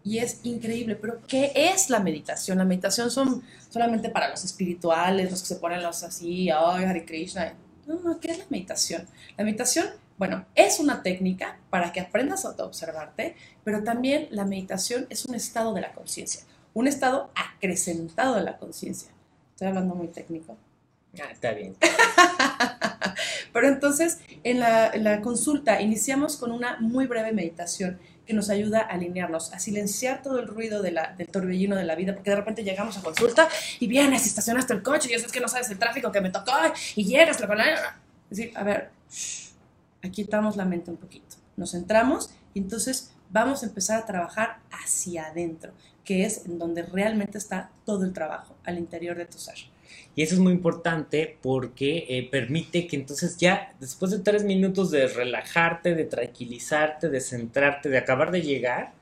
[0.04, 2.58] Y es increíble, pero ¿qué es la meditación?
[2.58, 7.04] La meditación son solamente para los espirituales, los que se ponen los así, ay, Hare
[7.04, 7.54] Krishna,
[7.86, 9.06] no, no, ¿qué es la meditación?
[9.36, 9.86] La meditación,
[10.18, 15.34] bueno, es una técnica para que aprendas a observarte, pero también la meditación es un
[15.34, 16.42] estado de la conciencia,
[16.74, 19.10] un estado acrecentado de la conciencia.
[19.52, 20.56] Estoy hablando muy técnico.
[21.20, 21.76] Ah, está bien.
[23.52, 28.50] pero entonces, en la, en la consulta iniciamos con una muy breve meditación que nos
[28.50, 32.12] ayuda a alinearnos, a silenciar todo el ruido de la, del torbellino de la vida,
[32.14, 33.48] porque de repente llegamos a consulta
[33.80, 36.28] y vienes y estacionaste el coche y es que no sabes el tráfico que me
[36.28, 36.52] tocó
[36.94, 37.46] y llegas, la
[38.30, 38.90] es decir, a ver,
[40.02, 44.60] aquí estamos la mente un poquito, nos centramos y entonces vamos a empezar a trabajar
[44.70, 45.72] hacia adentro,
[46.04, 49.56] que es en donde realmente está todo el trabajo, al interior de tu ser.
[50.14, 54.90] Y eso es muy importante porque eh, permite que entonces ya después de tres minutos
[54.90, 58.94] de relajarte, de tranquilizarte, de centrarte, de acabar de llegar,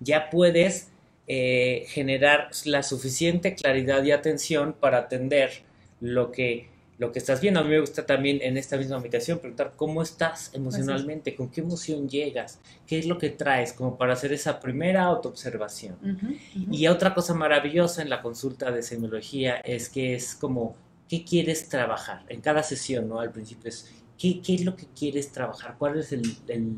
[0.00, 0.88] ya puedes
[1.26, 5.62] eh, generar la suficiente claridad y atención para atender
[6.00, 7.60] lo que lo que estás viendo.
[7.60, 11.60] A mí me gusta también en esta misma meditación preguntar cómo estás emocionalmente, con qué
[11.60, 15.96] emoción llegas, qué es lo que traes, como para hacer esa primera autoobservación.
[16.70, 20.76] Y otra cosa maravillosa en la consulta de semiología es que es como,
[21.08, 22.24] ¿qué quieres trabajar?
[22.28, 23.20] En cada sesión, ¿no?
[23.20, 25.76] Al principio es, ¿qué, qué es lo que quieres trabajar?
[25.78, 26.14] ¿Cuál es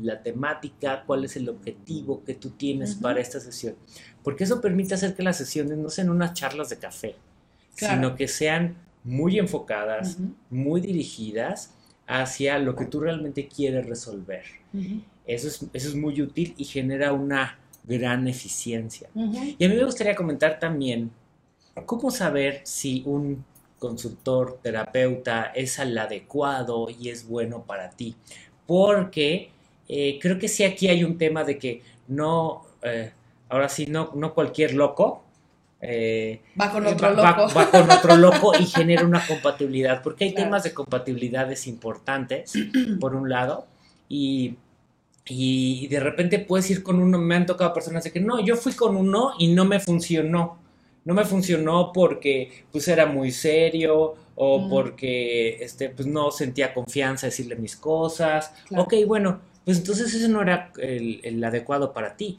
[0.01, 1.03] la temática?
[1.05, 3.75] ¿Cuál es el objetivo que tú tienes para esta sesión?
[4.23, 7.15] Porque eso permite hacer que las sesiones no sean unas charlas de café,
[7.75, 10.17] sino que sean muy enfocadas,
[10.49, 11.73] muy dirigidas
[12.07, 14.43] hacia lo que tú realmente quieres resolver.
[15.25, 19.09] eso, es, eso es muy útil y genera una gran eficiencia.
[19.15, 21.11] Y a mí me gustaría comentar también
[21.85, 23.45] cómo saber si un
[23.79, 28.15] consultor, terapeuta es el adecuado y es bueno para ti.
[28.65, 29.51] Porque
[29.87, 33.11] eh, creo que sí aquí hay un tema de que no, eh,
[33.49, 35.23] ahora sí, no, no cualquier loco
[35.81, 37.21] eh, va con otro loco.
[37.55, 42.53] Va, con otro loco y genera una compatibilidad, porque hay temas de compatibilidades importantes,
[42.99, 43.67] por un lado,
[44.09, 44.55] y,
[45.25, 48.55] y, de repente puedes ir con uno, me han tocado personas de que no, yo
[48.55, 50.59] fui con uno y no me funcionó.
[51.05, 57.27] No me funcionó porque pues era muy serio o porque este, pues, no sentía confianza
[57.27, 58.51] decirle mis cosas.
[58.75, 62.37] Ok, bueno, pues entonces ese no era el, el adecuado para ti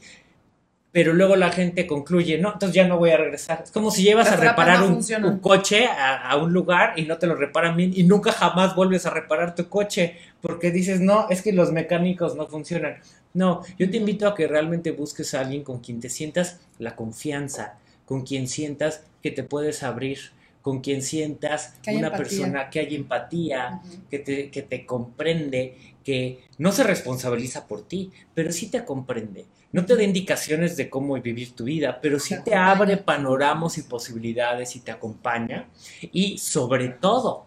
[0.91, 3.61] pero luego la gente concluye, no, entonces ya no voy a regresar.
[3.63, 7.35] Es como si llevas a reparar un, coche a, un lugar y no te lo
[7.35, 11.53] reparan bien y nunca jamás vuelves a reparar tu coche porque dices, no, es que
[11.53, 12.97] los mecánicos no funcionan.
[13.35, 16.95] No, yo te invito a que realmente busques a alguien con quien te sientas la
[16.95, 20.31] confianza, con quien sientas que te puedes abrir,
[20.63, 26.71] con quien sientas una persona que hay empatía, que, te, que te comprende, que no
[26.71, 31.55] se responsabiliza por ti, pero sí te comprende no te da indicaciones de cómo vivir
[31.55, 35.69] tu vida, pero sí te abre panoramas y posibilidades y te acompaña.
[36.11, 37.45] Y sobre todo,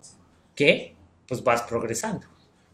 [0.55, 0.95] que
[1.27, 2.27] pues vas progresando.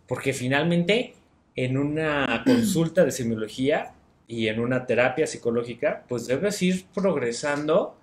[0.07, 1.15] Porque finalmente,
[1.57, 3.95] en una consulta de semiología
[4.27, 7.97] y en una terapia psicológica, pues debes ir progresando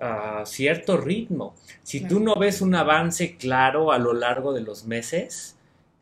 [0.00, 1.54] a cierto ritmo.
[1.82, 5.55] Si tú no ves un avance claro a lo largo de los meses,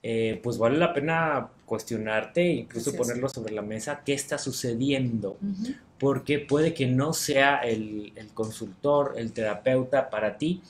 [0.06, 5.38] eh, pues vale la pena cuestionarte e incluso ponerlo sobre la mesa, qué está sucediendo.
[5.98, 10.60] porque puede que no sea el, consultor, el terapeuta para ti.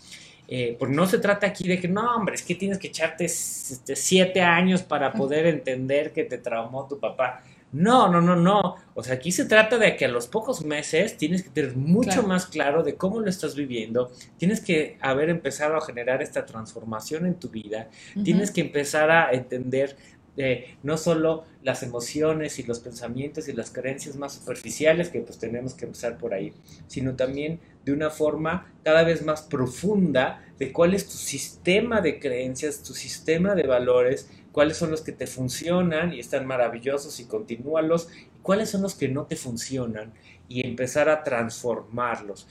[0.47, 3.25] Eh, porque no se trata aquí de que, no, hombre, es que tienes que echarte
[3.25, 7.43] este, siete años para poder entender que te traumó tu papá.
[7.75, 8.77] No, no, no, no.
[8.95, 12.22] O sea, aquí se trata de que a los pocos meses tienes que tener mucho
[12.22, 14.12] más claro de cómo lo estás viviendo.
[14.39, 17.91] Tienes que haber empezado a generar esta transformación en tu vida.
[18.22, 19.97] Tienes que empezar a entender
[20.37, 25.39] eh, no solo las emociones y los pensamientos y las creencias más superficiales, que pues
[25.39, 26.53] tenemos que empezar por ahí,
[26.87, 32.20] sino también de una forma cada vez más profunda de cuál es tu sistema de
[32.20, 37.25] creencias, tu sistema de valores, cuáles son los que te funcionan y están maravillosos y
[37.25, 40.13] continúalos, y cuáles son los que no te funcionan
[40.49, 42.47] y empezar a transformarlos.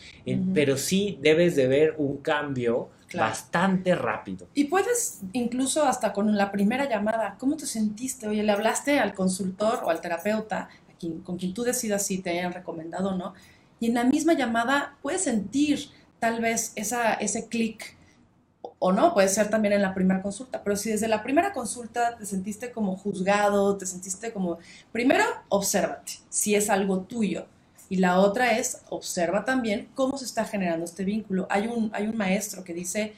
[0.53, 4.47] Pero sí debes de ver un cambio bastante rápido.
[4.53, 8.27] Y puedes incluso hasta con la primera llamada, ¿cómo te sentiste?
[8.27, 10.67] Oye, le hablaste al consultor o al terapeuta,
[11.23, 13.33] con quien tú decidas si te hayan recomendado o no,
[13.79, 15.87] y en la misma llamada puedes sentir
[16.19, 17.95] tal vez esa, ese clic
[18.85, 22.17] o no, puede ser también en la primera consulta, pero si desde la primera consulta
[22.17, 24.57] te sentiste como juzgado, te sentiste como,
[24.91, 27.45] primero, obsérvate si es algo tuyo.
[27.87, 31.47] Y la otra es, observa también cómo se está generando este vínculo.
[31.49, 33.13] Hay un, hay un maestro que dice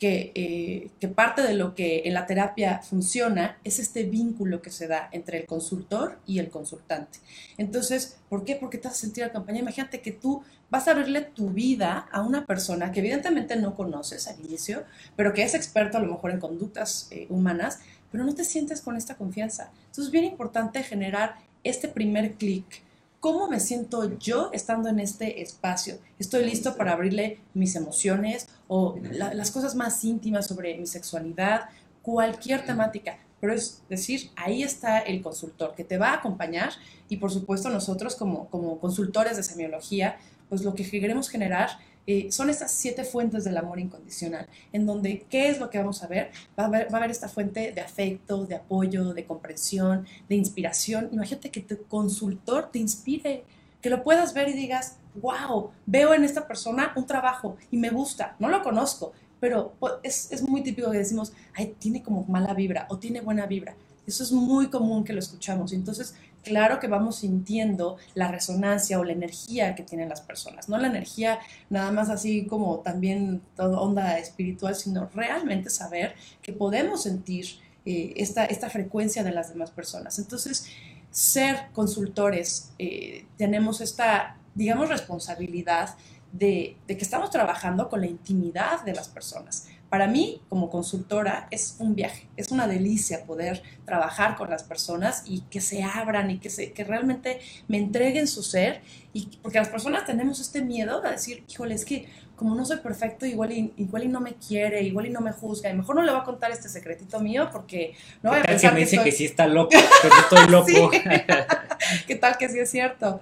[0.00, 4.86] eh, que, parte de lo que en la terapia funciona es este vínculo que se
[4.86, 7.18] da entre el consultor y el consultante.
[7.56, 8.54] Entonces, ¿por qué?
[8.54, 9.62] Porque te a sentir acompañado.
[9.62, 14.28] Imagínate que tú vas a abrirle tu vida a una persona que evidentemente no conoces
[14.28, 14.84] al inicio,
[15.16, 17.80] pero que es experto a lo mejor en conductas eh, humanas,
[18.12, 19.70] pero no te sientes con esta confianza.
[19.86, 22.82] Entonces es bien importante generar este primer clic
[23.20, 25.98] ¿Cómo me siento yo estando en este espacio?
[26.20, 31.68] ¿Estoy listo para abrirle mis emociones o las cosas más íntimas sobre mi sexualidad?
[32.02, 33.18] Cualquier temática.
[33.40, 36.70] Pero es decir, ahí está el consultor que te va a acompañar
[37.08, 41.70] y por supuesto nosotros como, como consultores de semiología, pues lo que queremos generar
[42.10, 46.02] eh, son estas siete fuentes del amor incondicional, en donde, ¿qué es lo que vamos
[46.02, 46.30] a ver?
[46.58, 51.10] Va a haber, esta fuente de afecto, de apoyo, de comprensión, de inspiración.
[51.12, 53.44] Imagínate que tu consultor te inspire,
[53.82, 57.90] que lo puedas ver y digas, wow, veo en esta persona un trabajo y me
[57.90, 62.24] gusta, no lo conozco, pero pues, es, es muy típico que decimos, ay, tiene como
[62.24, 63.76] mala vibra o tiene buena vibra.
[64.06, 65.74] Eso es muy común que lo escuchamos.
[65.74, 70.78] Entonces, claro que vamos sintiendo la resonancia o la energía que tienen las personas, no
[70.78, 71.38] la energía
[71.70, 77.46] nada más así como también toda onda espiritual, sino realmente saber que podemos sentir
[77.84, 80.18] eh, esta, esta frecuencia de las demás personas.
[80.18, 80.66] Entonces,
[81.10, 85.96] ser consultores, eh, tenemos esta, digamos, responsabilidad
[86.32, 91.48] de, de que estamos trabajando con la intimidad de las personas para mí, como consultora,
[91.50, 96.30] es un viaje, es una delicia poder trabajar con las personas y que se abran
[96.30, 98.82] y que, se, que realmente me entreguen su ser.
[99.14, 102.76] Y, porque las personas tenemos este miedo a decir, híjole, es que como no soy
[102.76, 105.96] perfecto, igual y, igual y no me quiere, igual y no me juzga, y mejor
[105.96, 108.80] no le voy a contar este secretito mío porque no voy a pensar que me
[108.82, 110.90] dice que, sí está loco, que estoy loco.
[112.06, 113.20] ¿Qué tal que sí es cierto?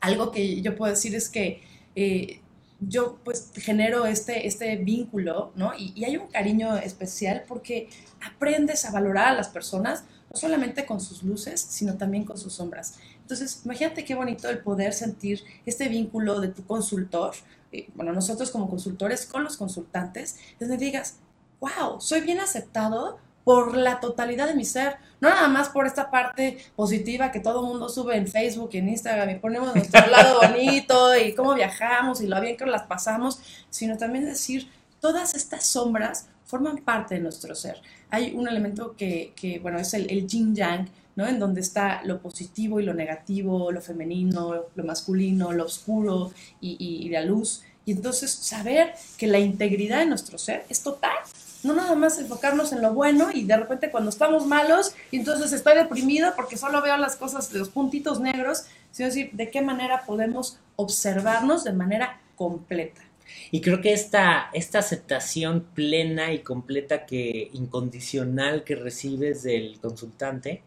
[0.00, 1.62] Algo que yo puedo decir es que
[1.96, 2.40] eh,
[2.88, 5.72] yo pues genero este, este vínculo, ¿no?
[5.76, 7.88] Y, hay un cariño especial porque
[8.24, 12.54] aprendes a valorar a las personas, no solamente con sus luces, sino también con sus
[12.54, 12.98] sombras.
[13.20, 17.34] Entonces, imagínate qué bonito el poder sentir este vínculo de tu consultor,
[17.72, 21.18] eh, bueno, nosotros como consultores con los consultantes, donde digas,
[21.60, 26.10] wow, soy bien aceptado por la totalidad de mi ser, no nada más por esta
[26.10, 30.06] parte positiva que todo el mundo sube en Facebook y en Instagram y ponemos nuestro
[30.10, 33.40] lado bonito y cómo viajamos y lo bien que las pasamos,
[33.70, 34.68] sino también decir,
[35.00, 37.80] todas estas sombras forman parte de nuestro ser.
[38.10, 41.26] Hay un elemento que, bueno, es el, el yin yang, ¿no?
[41.26, 46.76] En donde está lo positivo y lo negativo, lo femenino, lo masculino, lo oscuro y,
[46.78, 47.62] y la luz.
[47.84, 51.16] Y entonces saber que la integridad de nuestro ser es total
[51.64, 55.52] no nada más enfocarnos en lo bueno y de repente cuando estamos malos y entonces
[55.52, 59.62] estoy deprimido porque solo veo las cosas de los puntitos negros, sino decir de qué
[59.62, 63.02] manera podemos observarnos de manera completa.
[63.50, 70.62] Y creo que esta, esta aceptación plena y completa que incondicional que recibes del consultante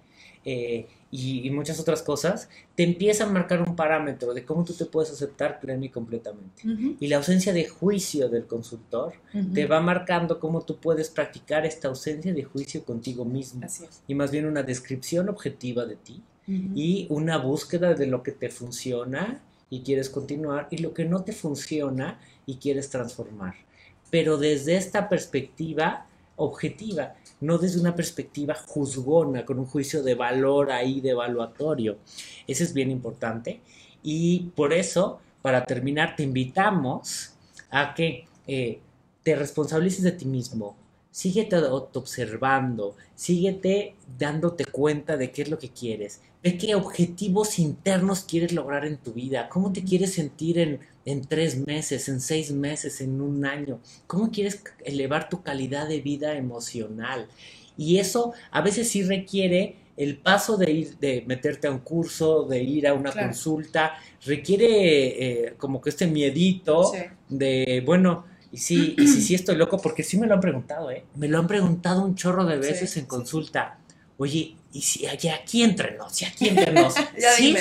[0.50, 4.86] eh, y, muchas otras cosas, te empieza a marcar un parámetro de cómo tú te
[4.86, 6.64] puedes aceptar pleno y completamente.
[7.02, 9.14] Y la ausencia de juicio del consultor
[9.54, 13.68] te va marcando cómo tú puedes practicar esta ausencia de juicio contigo mismo.
[14.08, 18.50] Y más bien una descripción objetiva de ti y una búsqueda de lo que te
[18.50, 23.56] funciona y quieres continuar y lo que no te funciona y quieres transformar.
[24.10, 26.06] Pero desde esta perspectiva
[26.38, 31.98] objetiva no desde una perspectiva juzgona, con un juicio de valor ahí, de evaluatorio.
[32.48, 33.62] Eso es bien importante.
[34.04, 37.34] Y por eso, para terminar, te invitamos
[37.70, 38.80] a que eh,
[39.24, 40.76] te responsabilices de ti mismo,
[41.12, 48.24] síguete observando, síguete dándote cuenta de qué es lo que quieres, ve qué objetivos internos
[48.24, 52.52] quieres lograr en tu vida, cómo te quieres sentir en, en tres meses, en seis
[52.52, 57.28] meses, en un año, cómo quieres elevar tu calidad de vida emocional.
[57.78, 62.44] Y eso a veces sí requiere el paso de ir, de meterte a un curso,
[62.44, 63.94] de ir a una consulta,
[64.26, 66.92] requiere eh, como que este miedito
[67.30, 70.92] de, bueno, y sí, y sí, sí estoy loco, porque sí me lo han preguntado,
[70.92, 71.06] ¿eh?
[71.16, 73.80] Me lo han preguntado un chorro de veces en consulta.
[74.18, 76.14] Oye, ¿y si aquí entre nos?
[76.14, 76.96] ¿Si aquí entre nos?
[77.38, 77.56] ¿Sí,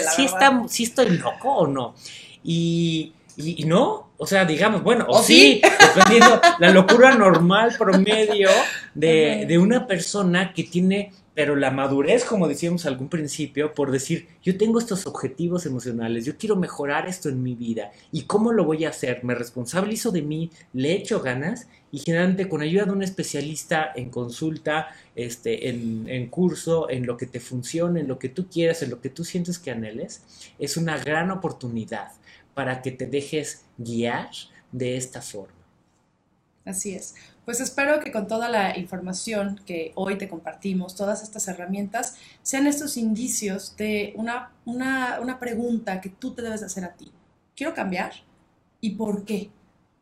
[0.68, 1.94] sí, estoy loco o no?
[2.42, 5.60] Y, y, no, o sea, digamos, bueno, o, sí,
[5.94, 8.48] dependiendo la locura normal promedio
[8.94, 14.26] de, de una persona que tiene pero la madurez, como decíamos algún principio, por decir,
[14.42, 18.64] yo tengo estos objetivos emocionales, yo quiero mejorar esto en mi vida, ¿y cómo lo
[18.64, 19.22] voy a hacer?
[19.22, 24.10] Me responsabilizo de mí, le echo ganas y generalmente con ayuda de un especialista en
[24.10, 28.82] consulta, este, en, en curso, en lo que te funcione, en lo que tú quieras,
[28.82, 30.22] en lo que tú sientes que anheles,
[30.58, 32.12] es una gran oportunidad
[32.52, 34.28] para que te dejes guiar
[34.72, 35.54] de esta forma.
[36.66, 37.14] Así es.
[37.46, 42.66] Pues espero que con toda la información que hoy te compartimos, todas estas herramientas, sean
[42.66, 47.10] estos indicios de una, una, pregunta que tú te debes hacer a ti.
[47.56, 48.12] ¿Quiero cambiar?
[48.82, 49.50] ¿Y por qué?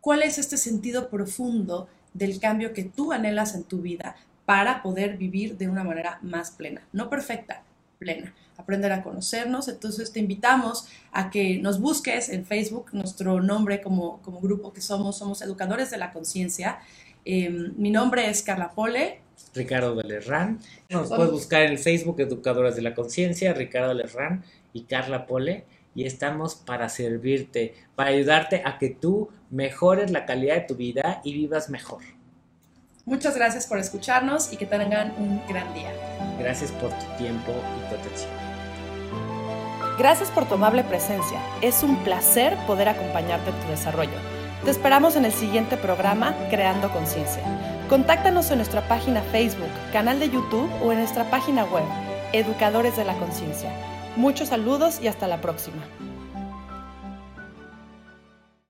[0.04, 5.16] ¿Cuál es este sentido profundo del cambio que tú anhelas en tu vida para poder
[5.16, 6.82] vivir de una manera más plena?
[6.92, 7.62] No perfecta,
[7.98, 8.34] plena.
[8.58, 9.66] Aprender a conocernos.
[9.66, 14.82] Entonces te invitamos a que nos busques en Facebook, nuestro nombre como, como grupo que
[14.82, 16.80] somos, somos Educadores de la Conciencia.
[17.24, 19.20] Em, mi nombre es Carla Pole.
[19.54, 20.60] Ricardo Belerrán.
[20.90, 24.44] Nos puedes buscar en el Facebook Educadoras de la Conciencia, Ricardo Belerrán
[24.74, 25.64] y Carla Pole.
[25.94, 31.20] Y estamos para servirte, para ayudarte a que tú mejores la calidad de tu vida
[31.24, 32.02] y vivas mejor.
[33.06, 35.92] Muchas gracias por escucharnos y que tengan un gran día.
[36.38, 38.30] Gracias por tu tiempo y tu atención.
[39.98, 41.38] Gracias por tu amable presencia.
[41.60, 44.18] Es un placer poder acompañarte en tu desarrollo.
[44.64, 47.42] Te esperamos en el siguiente programa Creando Conciencia.
[47.88, 51.84] Contáctanos en nuestra página Facebook, canal de YouTube o en nuestra página web,
[52.32, 53.93] Educadores de la Conciencia.
[54.16, 55.82] Muchos saludos y hasta la próxima.